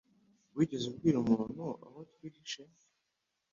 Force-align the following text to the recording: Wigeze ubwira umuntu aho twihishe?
Wigeze 0.55 0.85
ubwira 0.91 1.17
umuntu 1.23 1.63
aho 1.85 1.99
twihishe? 2.11 2.61